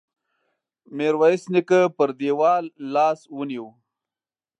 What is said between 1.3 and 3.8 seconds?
نيکه پر دېوال لاس ونيو.